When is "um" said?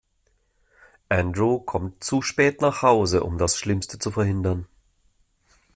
3.23-3.37